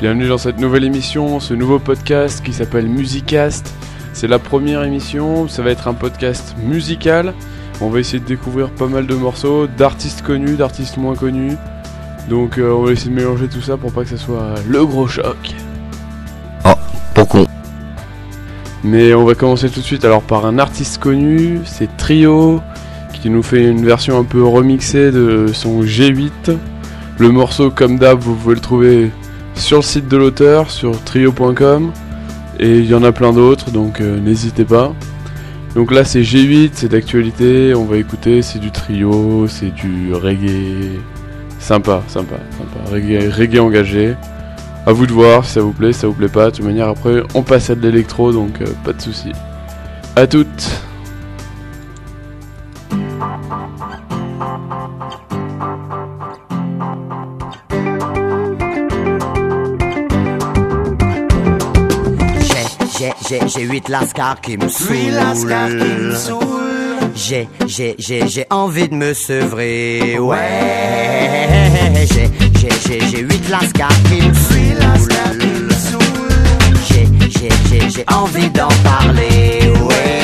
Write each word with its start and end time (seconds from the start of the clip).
Bienvenue 0.00 0.28
dans 0.28 0.38
cette 0.38 0.58
nouvelle 0.58 0.84
émission, 0.84 1.40
ce 1.40 1.52
nouveau 1.52 1.78
podcast 1.78 2.42
qui 2.42 2.54
s'appelle 2.54 2.88
Musicast. 2.88 3.70
C'est 4.14 4.28
la 4.28 4.38
première 4.38 4.82
émission, 4.82 5.46
ça 5.46 5.60
va 5.60 5.72
être 5.72 5.88
un 5.88 5.92
podcast 5.92 6.54
musical. 6.58 7.34
On 7.82 7.90
va 7.90 8.00
essayer 8.00 8.18
de 8.18 8.24
découvrir 8.24 8.70
pas 8.70 8.86
mal 8.86 9.06
de 9.06 9.14
morceaux, 9.14 9.66
d'artistes 9.66 10.22
connus, 10.22 10.56
d'artistes 10.56 10.96
moins 10.96 11.14
connus. 11.14 11.54
Donc 12.30 12.56
euh, 12.56 12.72
on 12.72 12.84
va 12.84 12.92
essayer 12.92 13.10
de 13.10 13.14
mélanger 13.14 13.46
tout 13.48 13.60
ça 13.60 13.76
pour 13.76 13.92
pas 13.92 14.04
que 14.04 14.08
ça 14.08 14.16
soit 14.16 14.54
le 14.66 14.86
gros 14.86 15.06
choc. 15.06 15.54
Oh, 16.64 16.70
pour 17.12 17.28
con. 17.28 17.46
Mais 18.82 19.12
on 19.12 19.26
va 19.26 19.34
commencer 19.34 19.68
tout 19.68 19.80
de 19.80 19.84
suite 19.84 20.06
alors 20.06 20.22
par 20.22 20.46
un 20.46 20.58
artiste 20.58 20.96
connu, 20.96 21.60
c'est 21.66 21.94
Trio, 21.98 22.62
qui 23.20 23.28
nous 23.28 23.42
fait 23.42 23.66
une 23.66 23.84
version 23.84 24.18
un 24.18 24.24
peu 24.24 24.42
remixée 24.42 25.10
de 25.10 25.48
son 25.52 25.82
G8. 25.82 26.56
Le 27.18 27.30
morceau, 27.30 27.70
comme 27.70 27.98
d'hab, 27.98 28.18
vous 28.18 28.34
pouvez 28.34 28.54
le 28.54 28.60
trouver 28.62 29.10
sur 29.60 29.78
le 29.78 29.82
site 29.82 30.08
de 30.08 30.16
l'auteur, 30.16 30.70
sur 30.70 31.02
trio.com. 31.04 31.92
Et 32.58 32.78
il 32.78 32.86
y 32.86 32.94
en 32.94 33.02
a 33.04 33.12
plein 33.12 33.32
d'autres, 33.32 33.70
donc 33.70 34.00
euh, 34.00 34.18
n'hésitez 34.20 34.64
pas. 34.64 34.92
Donc 35.74 35.92
là, 35.92 36.04
c'est 36.04 36.22
G8, 36.22 36.70
c'est 36.74 36.88
d'actualité. 36.88 37.74
On 37.74 37.84
va 37.84 37.96
écouter, 37.96 38.42
c'est 38.42 38.58
du 38.58 38.70
trio, 38.70 39.46
c'est 39.46 39.72
du 39.72 40.12
reggae. 40.12 40.98
Sympa, 41.58 42.02
sympa, 42.08 42.36
sympa. 42.58 42.90
Reggae, 42.90 43.30
reggae 43.32 43.60
engagé. 43.60 44.14
À 44.86 44.92
vous 44.92 45.06
de 45.06 45.12
voir 45.12 45.44
si 45.44 45.52
ça 45.52 45.60
vous 45.60 45.72
plaît, 45.72 45.92
si 45.92 46.00
ça 46.00 46.08
vous 46.08 46.14
plaît 46.14 46.28
pas. 46.28 46.50
De 46.50 46.56
toute 46.56 46.64
manière, 46.64 46.88
après, 46.88 47.22
on 47.34 47.42
passe 47.42 47.70
à 47.70 47.74
de 47.74 47.80
l'électro, 47.80 48.32
donc 48.32 48.60
euh, 48.60 48.66
pas 48.84 48.92
de 48.92 49.00
soucis. 49.00 49.32
À 50.16 50.26
toutes! 50.26 50.89
J'ai, 63.00 63.12
j'ai, 63.26 63.48
j'ai 63.48 63.62
huit 63.62 63.88
lascars 63.88 64.42
qui 64.42 64.58
me 64.58 64.68
saoulent. 64.68 65.16
J'ai, 67.14 67.48
j'ai, 67.66 67.94
j'ai, 67.98 68.28
j'ai 68.28 68.46
envie 68.50 68.90
de 68.90 68.94
me 68.94 69.14
sevrer. 69.14 70.18
Ouais. 70.18 70.36
J'ai, 71.94 72.28
j'ai, 72.58 72.68
j'ai, 72.86 73.00
j'ai 73.08 73.20
huit 73.22 73.48
lascars 73.48 73.88
qui 74.04 74.20
me 74.20 74.34
saoulent. 74.34 74.84
J'ai, 76.90 77.08
j'ai, 77.30 77.48
j'ai, 77.70 77.88
j'ai 77.88 78.04
envie 78.12 78.50
d'en 78.50 78.68
parler. 78.84 79.72
Ouais. 79.80 80.19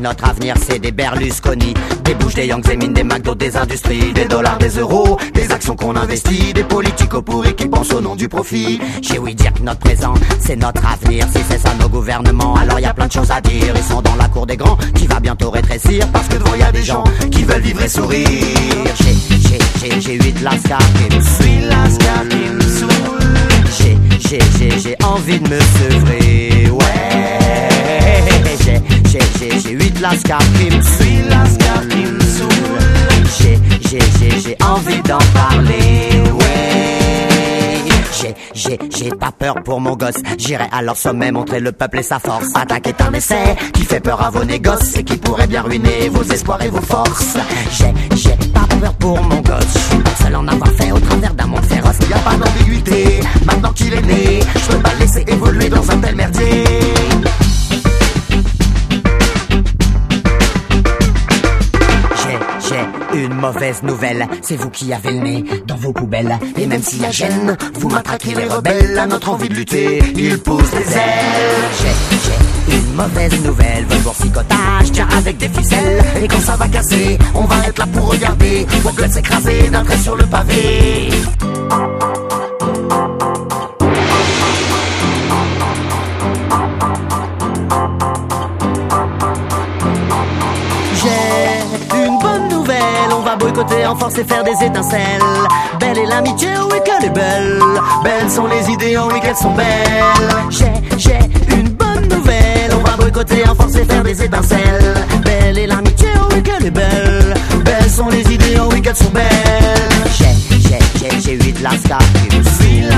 Notre 0.00 0.28
avenir 0.28 0.54
c'est 0.66 0.78
des 0.78 0.92
Berlusconi, 0.92 1.74
des 2.04 2.14
bouches, 2.14 2.34
des 2.34 2.46
Yanks, 2.46 2.64
des 2.64 2.76
mines, 2.76 2.92
des 2.92 3.04
McDo, 3.04 3.34
des 3.34 3.56
industries, 3.56 4.12
des 4.12 4.24
dollars, 4.24 4.58
des 4.58 4.78
euros, 4.78 5.18
des 5.34 5.50
actions 5.52 5.76
qu'on 5.76 5.94
investit, 5.96 6.52
des 6.52 6.64
politiques 6.64 7.10
pourris 7.10 7.54
qui 7.54 7.66
pensent 7.66 7.92
au 7.92 8.00
nom 8.00 8.16
du 8.16 8.28
profit. 8.28 8.80
J'ai 9.02 9.18
ouï 9.18 9.34
dire 9.34 9.52
que 9.52 9.62
notre 9.62 9.80
présent 9.80 10.14
c'est 10.40 10.56
notre 10.56 10.84
avenir. 10.86 11.26
Si 11.34 11.42
c'est 11.48 11.58
ça 11.58 11.74
nos 11.80 11.88
gouvernements, 11.88 12.54
alors 12.56 12.80
y 12.80 12.84
a 12.84 12.94
plein 12.94 13.06
de 13.06 13.12
choses 13.12 13.30
à 13.30 13.40
dire. 13.40 13.74
Ils 13.76 13.84
sont 13.84 14.02
dans 14.02 14.16
la 14.16 14.28
cour 14.28 14.46
des 14.46 14.56
grands 14.56 14.78
qui 14.94 15.06
va 15.06 15.20
bientôt 15.20 15.50
rétrécir 15.50 16.06
parce 16.12 16.28
que 16.28 16.36
devant 16.36 16.54
y 16.54 16.62
a 16.62 16.72
des 16.72 16.82
gens 16.84 17.04
qui 17.30 17.42
veulent 17.44 17.60
vivre 17.60 17.82
et 17.82 17.88
sourire. 17.88 18.26
J'ai, 19.02 19.38
j'ai, 19.38 19.58
j'ai, 19.80 20.00
j'ai 20.00 20.14
huit 20.14 20.40
lascars 20.40 20.78
qui 20.94 21.16
me 21.16 21.20
saoulent. 21.20 21.70
J'ai, 23.78 23.98
j'ai, 24.18 24.38
j'ai, 24.58 24.78
j'ai 24.78 24.96
envie 25.04 25.38
de 25.40 25.48
me 25.48 25.58
sevrer. 25.60 26.70
Ouais. 26.70 27.39
J'ai, 29.10 29.18
j'ai, 29.18 29.50
j'ai, 29.50 29.60
j'ai 29.60 29.70
huit 29.70 30.00
lascars 30.00 30.38
qui 30.38 30.66
me 30.66 30.80
saoulent. 30.80 32.50
J'ai, 33.38 33.58
j'ai, 33.88 33.98
j'ai, 34.18 34.40
j'ai 34.40 34.56
envie 34.64 35.02
d'en 35.02 35.18
parler. 35.34 36.22
Ouais. 36.38 37.78
J'ai, 38.20 38.34
j'ai, 38.54 38.78
j'ai 38.96 39.10
pas 39.10 39.32
peur 39.32 39.56
pour 39.64 39.80
mon 39.80 39.96
gosse. 39.96 40.14
J'irai 40.38 40.66
à 40.70 40.82
leur 40.82 40.96
sommet 40.96 41.32
montrer 41.32 41.58
le 41.58 41.72
peuple 41.72 41.98
et 41.98 42.02
sa 42.04 42.20
force. 42.20 42.54
Attaque 42.54 42.86
est 42.86 43.00
un 43.00 43.12
essai 43.12 43.56
qui 43.74 43.82
fait 43.82 43.98
peur 43.98 44.22
à 44.22 44.30
vos 44.30 44.44
négoces 44.44 44.96
et 44.96 45.02
qui 45.02 45.16
pourrait 45.16 45.48
bien 45.48 45.62
ruiner 45.62 46.08
vos 46.08 46.22
espoirs 46.22 46.62
et 46.62 46.68
vos 46.68 46.82
forces. 46.82 47.36
J'ai, 47.72 47.92
j'ai 48.16 48.36
pas 48.52 48.66
peur 48.80 48.94
pour 48.94 49.20
mon 49.22 49.40
gosse. 49.40 49.90
Seul 50.22 50.36
en 50.36 50.46
avoir 50.46 50.70
fait 50.74 50.92
au 50.92 51.00
travers 51.00 51.34
d'un 51.34 51.46
monde 51.46 51.64
féroce. 51.64 51.96
Y 52.08 52.12
a 52.12 52.18
pas 52.18 52.36
d'ambiguïté, 52.36 53.20
maintenant 53.44 53.72
qu'il 53.72 53.92
est 53.92 54.02
né, 54.02 54.40
je 54.54 54.72
peux 54.72 54.82
pas 54.82 54.94
laisser 55.00 55.24
évoluer 55.26 55.68
dans 55.68 55.90
un 55.90 55.98
tel 55.98 56.14
merdier. 56.14 56.64
Mauvaise 63.40 63.82
nouvelle. 63.82 64.26
C'est 64.42 64.56
vous 64.56 64.70
qui 64.70 64.92
avez 64.92 65.12
le 65.12 65.20
nez 65.20 65.44
dans 65.66 65.76
vos 65.76 65.92
poubelles. 65.92 66.38
Et 66.56 66.66
même 66.66 66.82
s'il 66.82 67.02
y 67.02 67.06
a 67.06 67.10
gêne, 67.10 67.56
vous 67.74 67.88
matraquez 67.88 68.34
les 68.34 68.44
rebelles. 68.44 68.98
À 68.98 69.06
notre 69.06 69.30
envie 69.30 69.48
de 69.48 69.54
lutter, 69.54 70.02
ils 70.16 70.38
poussent 70.38 70.70
des 70.70 70.92
ailes. 70.92 72.20
J'ai, 72.68 72.74
une 72.76 72.94
mauvaise 72.94 73.44
nouvelle. 73.44 73.84
Votre 73.88 74.02
boursicotage 74.02 74.92
tient 74.92 75.08
avec 75.16 75.38
des 75.38 75.48
ficelles. 75.48 76.02
Et 76.22 76.28
quand 76.28 76.40
ça 76.40 76.56
va 76.56 76.68
casser, 76.68 77.18
on 77.34 77.44
va 77.44 77.56
être 77.66 77.78
là 77.78 77.86
pour 77.92 78.10
regarder 78.10 78.66
Vos 78.82 78.92
gueules 78.92 79.10
s'écraser 79.10 79.68
d'un 79.70 79.84
trait 79.84 79.98
sur 79.98 80.16
le 80.16 80.24
pavé 80.26 81.09
force 94.00 94.18
et 94.18 94.24
faire 94.24 94.42
des 94.42 94.64
étincelles. 94.64 95.20
Belle 95.78 95.98
est 95.98 96.06
l'amitié, 96.06 96.48
oui 96.70 96.78
qu'elle 96.84 97.04
est 97.04 97.10
belle. 97.14 97.60
Belles 98.02 98.30
sont 98.30 98.46
les 98.46 98.70
idées, 98.72 98.96
oh 98.98 99.08
oui 99.12 99.20
qu'elles 99.20 99.36
sont 99.36 99.52
belles. 99.52 99.66
J'ai, 100.48 100.72
j'ai 100.96 101.18
une 101.54 101.68
bonne 101.68 102.08
nouvelle, 102.08 102.70
on 102.72 102.78
va 102.88 102.96
boycotter 102.96 103.46
en 103.46 103.54
force 103.54 103.76
et 103.76 103.84
faire 103.84 104.02
des 104.02 104.22
étincelles. 104.22 104.94
Belle 105.22 105.58
est 105.58 105.66
l'amitié, 105.66 106.08
oh 106.16 106.28
oui 106.34 106.42
qu'elle 106.42 106.64
est 106.66 106.70
belle. 106.70 107.34
Belles 107.62 107.90
sont 107.90 108.08
les 108.08 108.22
idées, 108.32 108.56
oh 108.58 108.70
oui 108.72 108.80
qu'elles 108.80 108.96
sont 108.96 109.10
belles. 109.10 109.28
J'ai, 110.18 110.34
j'ai, 110.58 110.78
j'ai, 110.98 111.10
j'ai 111.20 111.32
huit 111.44 111.60
lascars 111.60 111.98
qui 112.30 112.38
me 112.38 112.42
saoulent. 112.42 112.88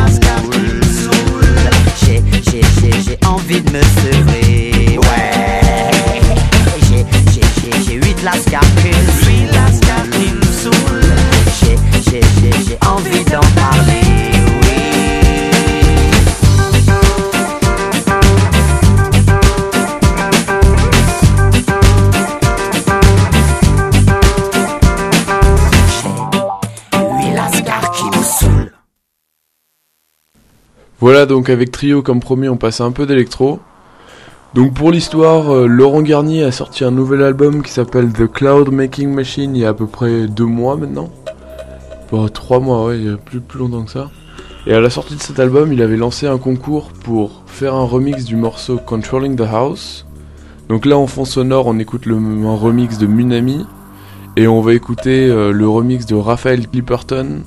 J'ai, 2.05 2.23
j'ai, 2.45 2.61
j'ai, 2.81 2.93
j'ai 3.03 3.19
envie 3.27 3.61
de 3.61 3.71
me 3.73 3.81
Voilà 31.13 31.27
donc 31.27 31.51
avec 31.51 31.71
Trio 31.71 32.01
comme 32.01 32.21
promis 32.21 32.49
on 32.49 32.57
passe 32.57 32.81
un 32.81 32.91
peu 32.91 33.05
d'électro. 33.05 33.61
Donc 34.55 34.73
pour 34.73 34.91
l'histoire, 34.91 35.55
euh, 35.55 35.67
Laurent 35.67 36.01
Garnier 36.01 36.43
a 36.43 36.51
sorti 36.51 36.85
un 36.85 36.91
nouvel 36.91 37.23
album 37.23 37.63
qui 37.63 37.71
s'appelle 37.71 38.15
The 38.15 38.27
Cloud 38.27 38.73
Making 38.73 39.13
Machine 39.13 39.55
il 39.55 39.61
y 39.61 39.67
a 39.67 39.69
à 39.69 39.75
peu 39.75 39.87
près 39.87 40.27
deux 40.27 40.47
mois 40.47 40.79
maintenant. 40.79 41.11
Bon, 42.11 42.27
trois 42.29 42.61
mois, 42.61 42.87
ouais, 42.87 42.99
il 42.99 43.05
y 43.05 43.11
a 43.11 43.19
plus, 43.19 43.41
plus 43.41 43.59
longtemps 43.59 43.83
que 43.83 43.91
ça. 43.91 44.11
Et 44.67 44.73
à 44.73 44.81
la 44.81 44.89
sortie 44.89 45.15
de 45.15 45.21
cet 45.21 45.39
album, 45.39 45.71
il 45.75 45.83
avait 45.83 45.99
lancé 45.99 46.27
un 46.27 46.39
concours 46.39 46.89
pour 47.05 47.43
faire 47.45 47.75
un 47.75 47.85
remix 47.85 48.25
du 48.25 48.37
morceau 48.37 48.79
Controlling 48.79 49.37
the 49.37 49.43
House. 49.43 50.07
Donc 50.71 50.87
là 50.87 50.97
en 50.97 51.07
fond 51.07 51.27
sonore, 51.27 51.67
on 51.67 51.79
écoute 51.79 52.07
le, 52.07 52.17
un 52.17 52.57
remix 52.57 52.97
de 52.97 53.07
Munami. 53.07 53.67
Et 54.37 54.49
on 54.49 54.63
va 54.63 54.73
écouter 54.73 55.29
euh, 55.29 55.53
le 55.53 55.69
remix 55.69 56.07
de 56.07 56.15
Raphaël 56.15 56.67
Clipperton 56.69 57.43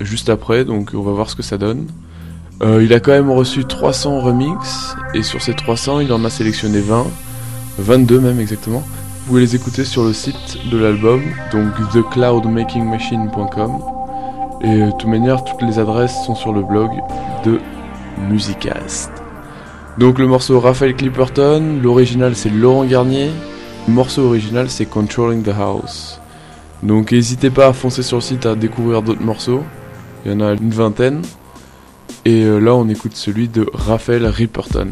juste 0.00 0.30
après, 0.30 0.64
donc 0.64 0.90
on 0.94 1.02
va 1.02 1.12
voir 1.12 1.30
ce 1.30 1.36
que 1.36 1.44
ça 1.44 1.58
donne. 1.58 1.86
Euh, 2.60 2.82
il 2.82 2.92
a 2.92 2.98
quand 2.98 3.12
même 3.12 3.30
reçu 3.30 3.64
300 3.64 4.20
remix 4.20 4.96
et 5.14 5.22
sur 5.22 5.40
ces 5.40 5.54
300 5.54 6.00
il 6.00 6.12
en 6.12 6.24
a 6.24 6.30
sélectionné 6.30 6.80
20, 6.80 7.06
22 7.78 8.18
même 8.18 8.40
exactement. 8.40 8.80
Vous 8.80 9.26
pouvez 9.28 9.42
les 9.42 9.54
écouter 9.54 9.84
sur 9.84 10.04
le 10.04 10.12
site 10.12 10.58
de 10.70 10.78
l'album, 10.78 11.22
donc 11.52 11.72
thecloudmakingmachine.com. 11.92 13.78
Et 14.62 14.66
euh, 14.66 14.86
de 14.86 14.90
toute 14.92 15.08
manière, 15.08 15.44
toutes 15.44 15.62
les 15.62 15.78
adresses 15.78 16.16
sont 16.24 16.34
sur 16.34 16.52
le 16.52 16.62
blog 16.62 16.90
de 17.44 17.60
Musicast. 18.28 19.12
Donc 19.98 20.18
le 20.18 20.26
morceau 20.26 20.58
Raphaël 20.58 20.96
Clipperton, 20.96 21.78
l'original 21.82 22.34
c'est 22.34 22.50
Laurent 22.50 22.84
Garnier, 22.84 23.30
le 23.86 23.94
morceau 23.94 24.22
original 24.22 24.68
c'est 24.68 24.86
Controlling 24.86 25.42
the 25.44 25.54
House. 25.56 26.20
Donc 26.82 27.12
n'hésitez 27.12 27.50
pas 27.50 27.68
à 27.68 27.72
foncer 27.72 28.02
sur 28.02 28.16
le 28.16 28.22
site 28.22 28.46
à 28.46 28.56
découvrir 28.56 29.02
d'autres 29.02 29.22
morceaux, 29.22 29.62
il 30.24 30.32
y 30.32 30.34
en 30.34 30.40
a 30.40 30.52
une 30.54 30.70
vingtaine. 30.70 31.22
Et 32.24 32.42
euh, 32.42 32.58
là, 32.58 32.74
on 32.74 32.88
écoute 32.88 33.16
celui 33.16 33.48
de 33.48 33.66
Raphaël 33.72 34.26
Ripperton. 34.26 34.88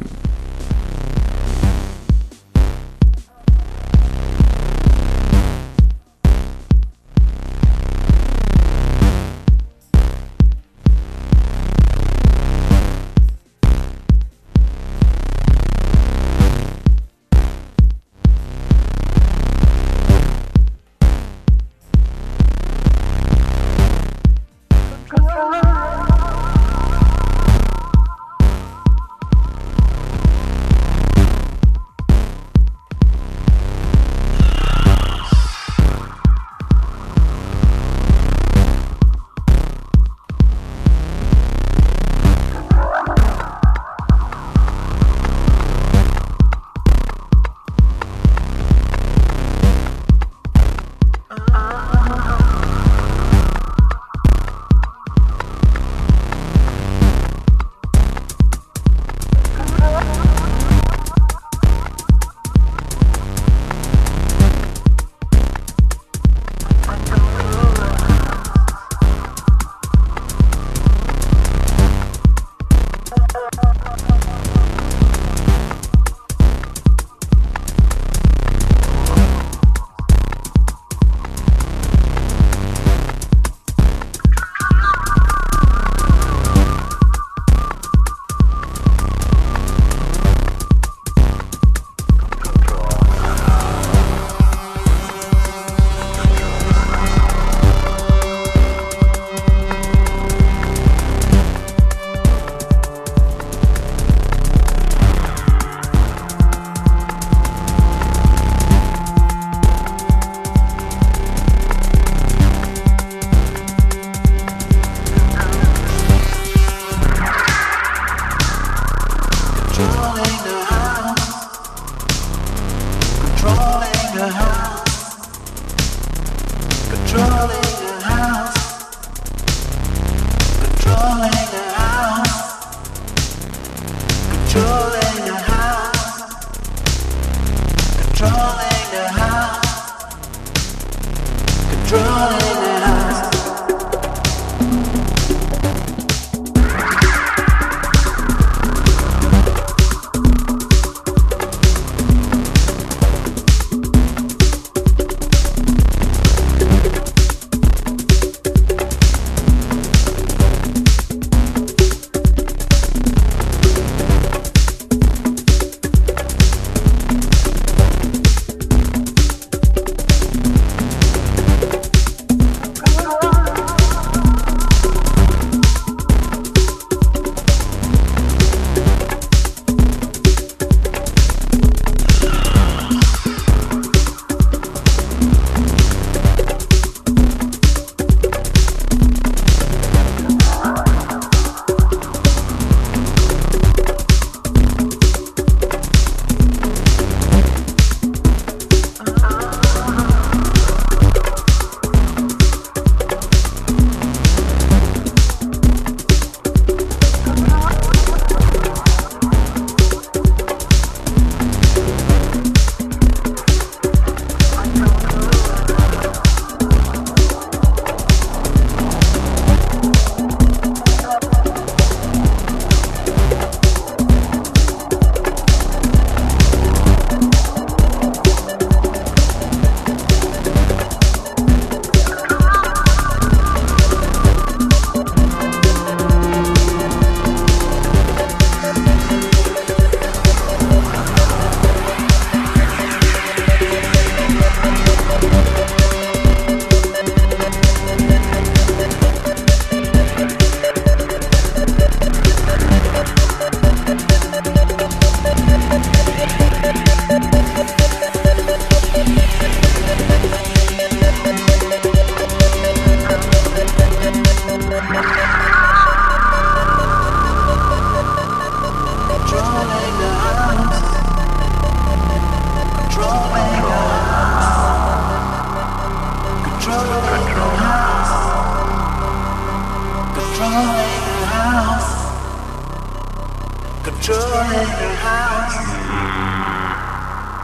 Controlling 283.97 284.69
her 284.69 284.95
house. 285.03 285.57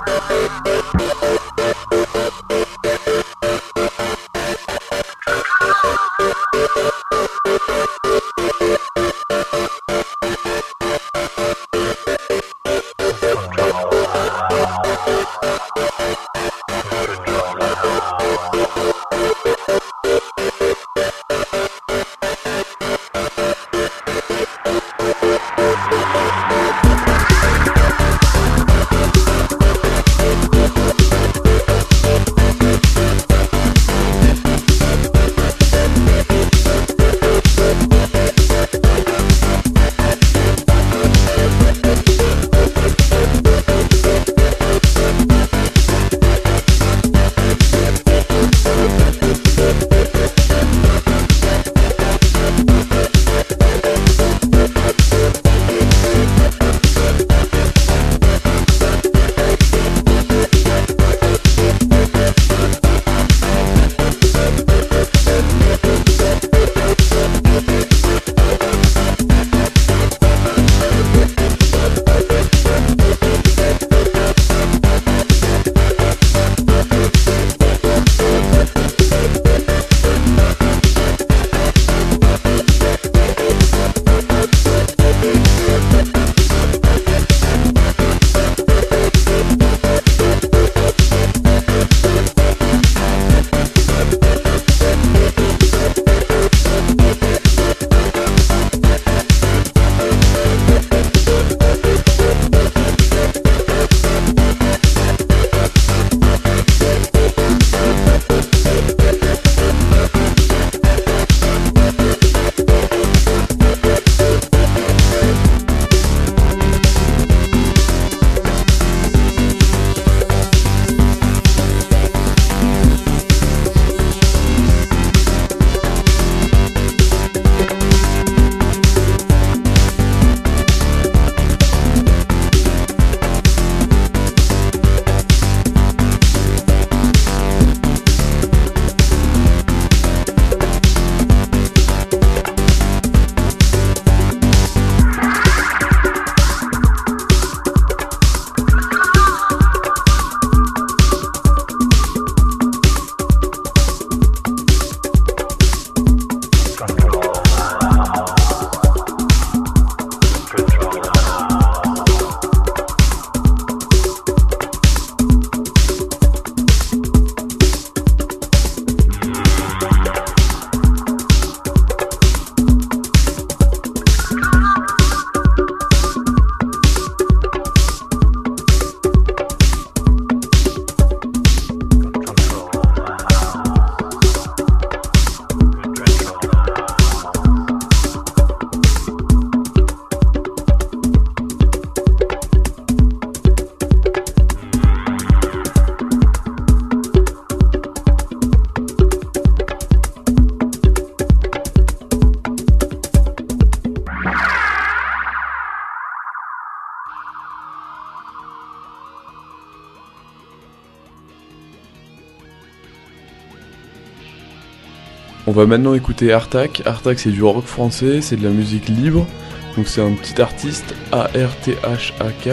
On 215.51 215.53
va 215.53 215.65
maintenant 215.65 215.93
écouter 215.95 216.31
Artak. 216.31 216.81
Artak 216.85 217.19
c'est 217.19 217.29
du 217.29 217.43
rock 217.43 217.65
français, 217.65 218.21
c'est 218.21 218.37
de 218.37 218.43
la 218.45 218.51
musique 218.51 218.87
libre. 218.87 219.27
Donc 219.75 219.89
c'est 219.89 219.99
un 219.99 220.13
petit 220.13 220.41
artiste, 220.41 220.95
A-R-T-H-A-K, 221.11 222.49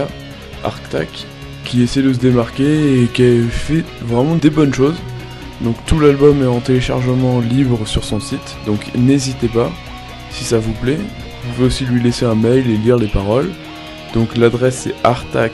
Artak, 0.65 1.09
qui 1.65 1.85
essaie 1.85 2.03
de 2.03 2.13
se 2.13 2.19
démarquer 2.19 3.05
et 3.05 3.07
qui 3.07 3.23
a 3.23 3.49
fait 3.49 3.85
vraiment 4.03 4.35
des 4.35 4.51
bonnes 4.51 4.75
choses. 4.75 4.97
Donc 5.61 5.77
tout 5.87 6.01
l'album 6.01 6.43
est 6.43 6.49
en 6.49 6.59
téléchargement 6.59 7.39
libre 7.39 7.87
sur 7.87 8.03
son 8.03 8.19
site, 8.19 8.57
donc 8.67 8.91
n'hésitez 8.97 9.47
pas, 9.47 9.71
si 10.33 10.43
ça 10.43 10.59
vous 10.59 10.73
plaît. 10.73 10.99
Vous 11.45 11.53
pouvez 11.55 11.67
aussi 11.69 11.85
lui 11.85 12.03
laisser 12.03 12.27
un 12.27 12.35
mail 12.35 12.69
et 12.69 12.77
lire 12.79 12.97
les 12.97 13.07
paroles. 13.07 13.53
Donc 14.13 14.37
l'adresse 14.37 14.89
c'est 14.89 14.95
artak, 15.05 15.53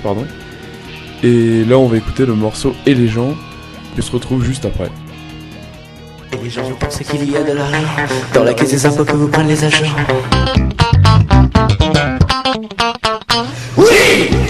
pardon. 0.00 0.26
Et 1.24 1.64
là 1.64 1.76
on 1.76 1.88
va 1.88 1.96
écouter 1.96 2.24
le 2.24 2.34
morceau 2.34 2.72
Et 2.86 2.94
les 2.94 3.08
gens, 3.08 3.34
on 3.96 4.02
se 4.02 4.12
retrouve 4.12 4.44
juste 4.44 4.64
après. 4.64 4.90
Et 6.32 6.36
les 6.42 6.50
gens, 6.50 6.62
vous 6.62 6.76
pensez 6.76 7.04
qu'il 7.04 7.30
y 7.30 7.36
a 7.36 7.42
de 7.42 7.52
l'argent 7.52 7.76
dans 8.34 8.44
la 8.44 8.54
caisse 8.54 8.70
des 8.70 8.86
impôts 8.86 9.04
que 9.04 9.12
vous 9.12 9.28
prennent 9.28 9.48
les 9.48 9.64
agents 9.64 9.86
Oui 13.76 14.43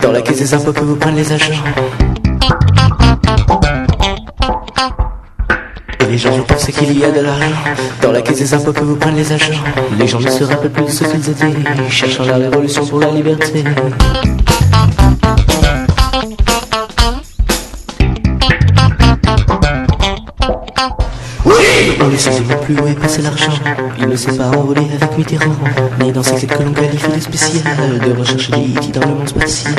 dans 0.00 0.12
la 0.12 0.22
caisse 0.22 0.38
des 0.38 0.54
impôts 0.54 0.72
que 0.72 0.80
vous 0.80 0.96
prennent 0.96 1.16
les 1.16 1.32
agents. 1.32 1.54
Et 6.00 6.04
les 6.06 6.18
gens, 6.18 6.30
vous 6.32 6.44
pensez 6.44 6.72
qu'il 6.72 6.98
y 6.98 7.04
a 7.04 7.10
de 7.10 7.20
l'argent. 7.20 7.54
Dans 8.00 8.12
la 8.12 8.22
caisse 8.22 8.38
des 8.38 8.54
impôts 8.54 8.72
que 8.72 8.84
vous 8.84 8.96
prennent 8.96 9.16
les 9.16 9.32
agents. 9.32 9.62
Les 9.98 10.06
gens 10.06 10.20
ne 10.20 10.30
se 10.30 10.44
rappellent 10.44 10.70
plus 10.70 10.84
de 10.84 10.90
ce 10.90 11.04
qu'ils 11.04 11.30
étaient, 11.30 11.54
cherchant 11.90 12.24
la 12.24 12.36
révolution 12.36 12.86
pour 12.86 13.00
la 13.00 13.10
liberté. 13.10 13.64
On 22.04 22.08
ne 22.08 22.16
sait 22.16 22.30
plus 22.62 22.80
où 22.80 22.86
est 22.88 22.94
passé 22.94 23.22
l'argent. 23.22 23.52
Il 23.96 24.08
ne 24.08 24.16
s'est 24.16 24.36
pas 24.36 24.48
envolé 24.48 24.80
avec 24.92 25.16
Mitterrand, 25.16 25.54
ni 26.00 26.10
dans 26.10 26.20
quêtes 26.20 26.46
que 26.48 26.62
l'on 26.62 26.72
qualifie 26.72 27.12
de 27.12 27.20
spéciales, 27.20 28.00
de 28.04 28.18
recherche 28.18 28.50
d'IT 28.50 28.92
dans 28.92 29.06
le 29.06 29.14
monde 29.14 29.28
spatial. 29.28 29.74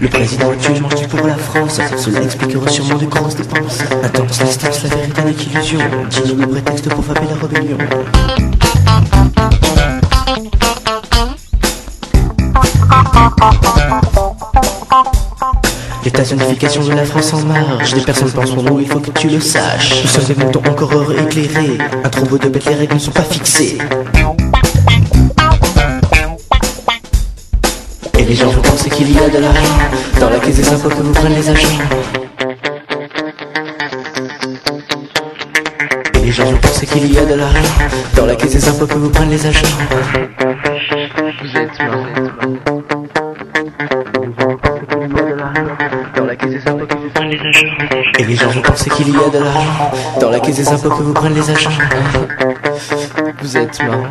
Le 0.00 0.08
président 0.08 0.50
actuel 0.50 0.74
du 0.74 1.08
pour 1.08 1.26
la 1.26 1.34
France, 1.34 1.80
cela 1.98 2.22
expliquera 2.22 2.68
sûrement 2.70 2.96
de 2.96 3.04
grosses 3.04 3.36
dépenses. 3.36 3.80
Intense 4.02 4.38
distance, 4.38 4.82
la 4.84 4.96
vérité 4.96 5.22
n'est 5.24 5.34
qu'illusion, 5.34 5.80
dis-nous 6.08 6.40
le 6.40 6.46
prétexte 6.46 6.88
pour 6.88 7.04
frapper 7.04 7.26
la 7.28 7.46
rébellion. 7.46 7.78
L'état 16.16 16.30
zonification 16.30 16.82
de 16.82 16.92
la 16.92 17.04
France 17.04 17.34
en 17.34 17.44
marche 17.44 17.92
Des 17.92 18.00
personnes 18.00 18.32
penseront 18.32 18.62
nous, 18.62 18.80
il 18.80 18.86
faut 18.86 19.00
que 19.00 19.10
tu 19.10 19.28
le 19.28 19.38
saches. 19.38 20.02
Nous 20.02 20.08
sommes 20.08 20.24
des 20.24 20.34
moutons 20.34 20.62
encore 20.66 20.90
heureux 20.94 21.14
éclairés. 21.14 21.76
Un 22.04 22.08
troupeau 22.08 22.38
de 22.38 22.48
bêtes, 22.48 22.64
les 22.64 22.74
règles 22.74 22.94
ne 22.94 22.98
sont 22.98 23.10
pas 23.10 23.22
fixées. 23.22 23.76
Et 28.18 28.24
les 28.24 28.34
gens, 28.34 28.48
vous 28.48 28.62
pensez 28.62 28.88
qu'il 28.88 29.12
y 29.12 29.18
a 29.18 29.28
de 29.28 29.36
l'argent 29.36 29.78
Dans 30.18 30.30
la 30.30 30.38
caisse 30.38 30.56
des 30.56 30.68
impôts 30.72 30.88
que 30.88 31.02
vous 31.02 31.12
prennent 31.12 31.34
les 31.34 31.50
agents 31.50 31.68
Et 36.14 36.18
les 36.18 36.32
gens, 36.32 36.46
vous 36.46 36.56
pensez 36.56 36.86
qu'il 36.86 37.12
y 37.12 37.18
a 37.18 37.26
de 37.26 37.34
l'argent 37.34 37.74
Dans 38.16 38.24
la 38.24 38.36
caisse 38.36 38.52
des 38.52 38.68
impôts 38.70 38.86
que 38.86 38.94
vous 38.94 39.10
prennent 39.10 39.28
les 39.28 39.46
agents 39.46 39.68
les 48.26 48.34
gens, 48.34 48.50
vous 48.50 48.60
pensez 48.60 48.90
qu'il 48.90 49.08
y 49.08 49.16
a 49.16 49.28
de 49.28 49.38
l'argent 49.38 49.90
dans 50.20 50.30
la 50.30 50.40
caisse 50.40 50.56
des 50.56 50.68
impôts 50.68 50.90
que 50.90 51.02
vous 51.02 51.12
prennent 51.12 51.34
les 51.34 51.50
agents. 51.50 51.70
Vous 53.40 53.56
êtes 53.56 53.80
marrant. 53.82 54.06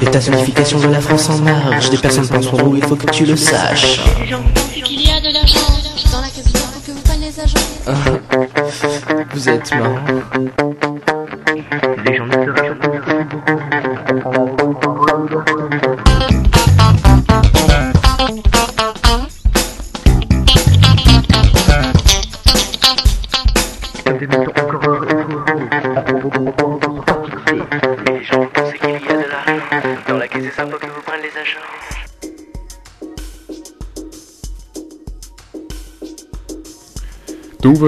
L'état 0.00 0.20
zonification 0.20 0.78
de 0.80 0.88
la 0.88 1.00
France 1.00 1.30
en 1.30 1.38
marche. 1.38 1.90
Des 1.90 1.98
personnes 1.98 2.28
penseront 2.28 2.58
nous, 2.58 2.76
il 2.76 2.84
faut 2.84 2.96
que 2.96 3.10
tu 3.10 3.24
le 3.24 3.36
saches. 3.36 4.00
Les 4.20 4.26
gens 4.26 4.42
pensent 4.54 4.72
qu'il 4.72 5.00
y 5.00 5.10
a 5.10 5.20
de 5.20 5.32
l'argent 5.32 5.60
dans 6.12 6.20
la 6.20 6.28
caisse 6.28 6.52
des 6.52 6.58
impôts 6.58 6.80
que 6.86 6.92
vous 6.92 7.02
prennent 7.02 7.20
les 7.20 7.40
agents. 7.40 7.66
Vous 9.32 9.48
êtes 9.48 9.72
marrant. 9.74 10.97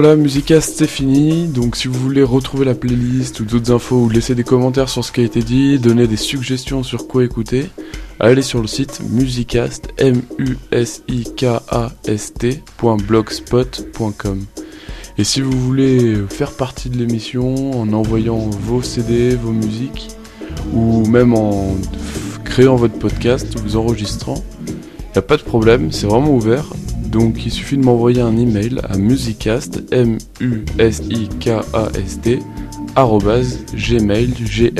Voilà, 0.01 0.15
Musicast 0.15 0.79
c'est 0.79 0.87
fini. 0.87 1.45
Donc 1.45 1.75
si 1.75 1.87
vous 1.87 1.99
voulez 1.99 2.23
retrouver 2.23 2.65
la 2.65 2.73
playlist 2.73 3.39
ou 3.39 3.45
d'autres 3.45 3.71
infos 3.71 3.97
ou 3.97 4.09
laisser 4.09 4.33
des 4.33 4.43
commentaires 4.43 4.89
sur 4.89 5.05
ce 5.05 5.11
qui 5.11 5.21
a 5.21 5.23
été 5.23 5.43
dit, 5.43 5.77
donner 5.77 6.07
des 6.07 6.17
suggestions 6.17 6.81
sur 6.81 7.07
quoi 7.07 7.23
écouter, 7.23 7.67
allez 8.19 8.41
sur 8.41 8.61
le 8.61 8.67
site 8.67 8.99
musicast 9.11 9.89
m. 9.99 10.23
Et 10.71 10.85
si 15.23 15.41
vous 15.41 15.51
voulez 15.51 16.15
faire 16.29 16.53
partie 16.53 16.89
de 16.89 16.97
l'émission 16.97 17.79
en 17.79 17.93
envoyant 17.93 18.39
vos 18.39 18.81
CD, 18.81 19.35
vos 19.35 19.51
musiques 19.51 20.07
ou 20.73 21.05
même 21.05 21.35
en 21.35 21.75
créant 22.43 22.75
votre 22.75 22.97
podcast, 22.97 23.55
vous 23.59 23.77
enregistrant, 23.77 24.43
il 24.65 24.73
n'y 25.13 25.19
a 25.19 25.21
pas 25.21 25.37
de 25.37 25.43
problème, 25.43 25.91
c'est 25.91 26.07
vraiment 26.07 26.33
ouvert. 26.33 26.65
Donc 27.11 27.45
il 27.45 27.51
suffit 27.51 27.77
de 27.77 27.83
m'envoyer 27.83 28.21
un 28.21 28.37
email 28.37 28.79
à 28.87 28.97
musicast 28.97 29.83
m 29.91 30.17
u 30.39 30.63
s 30.79 31.01
i 31.09 31.27
k 31.39 31.49
a 31.49 31.89
s 31.93 32.19
t 32.21 32.39
gmail 33.75 34.33
g. 34.45 34.73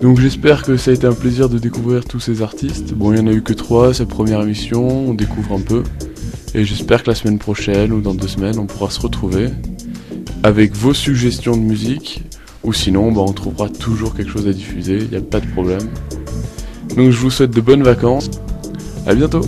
Donc 0.00 0.20
j'espère 0.20 0.62
que 0.62 0.76
ça 0.76 0.90
a 0.90 0.94
été 0.94 1.06
un 1.06 1.12
plaisir 1.12 1.48
de 1.48 1.58
découvrir 1.58 2.04
tous 2.04 2.20
ces 2.20 2.42
artistes. 2.42 2.94
Bon, 2.94 3.12
il 3.12 3.18
y 3.18 3.20
en 3.20 3.26
a 3.26 3.32
eu 3.32 3.42
que 3.42 3.52
trois, 3.52 3.92
c'est 3.92 4.04
la 4.04 4.08
première 4.08 4.40
émission, 4.42 5.10
on 5.10 5.14
découvre 5.14 5.54
un 5.54 5.60
peu. 5.60 5.82
Et 6.54 6.64
j'espère 6.64 7.02
que 7.02 7.10
la 7.10 7.16
semaine 7.16 7.38
prochaine 7.38 7.92
ou 7.92 8.00
dans 8.00 8.14
deux 8.14 8.28
semaines, 8.28 8.58
on 8.58 8.66
pourra 8.66 8.90
se 8.90 9.00
retrouver 9.00 9.48
avec 10.42 10.76
vos 10.76 10.94
suggestions 10.94 11.56
de 11.56 11.62
musique. 11.62 12.24
Ou 12.62 12.72
sinon, 12.72 13.10
bah, 13.10 13.22
on 13.26 13.32
trouvera 13.32 13.68
toujours 13.68 14.14
quelque 14.14 14.30
chose 14.30 14.46
à 14.46 14.52
diffuser, 14.52 14.98
il 14.98 15.10
n'y 15.10 15.16
a 15.16 15.20
pas 15.20 15.40
de 15.40 15.46
problème. 15.46 15.88
Donc 16.96 17.10
je 17.10 17.18
vous 17.18 17.30
souhaite 17.30 17.50
de 17.50 17.60
bonnes 17.60 17.82
vacances. 17.82 18.30
À 19.06 19.14
bientôt 19.14 19.40